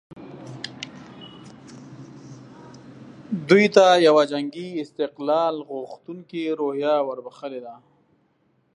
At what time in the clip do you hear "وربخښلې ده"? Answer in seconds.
7.07-7.75